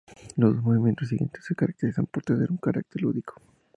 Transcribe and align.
Los 0.35 0.55
dos 0.55 0.63
movimientos 0.63 1.09
siguientes 1.09 1.45
se 1.45 1.53
caracterizan 1.53 2.07
por 2.07 2.23
tener 2.23 2.49
un 2.49 2.57
carácter 2.57 3.03
lúdico. 3.03 3.35